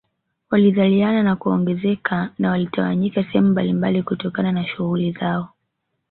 [0.49, 5.49] Walizaliana na kuongezeka na walitawanyika sehemu mbalimbali kutokana na shughuli zao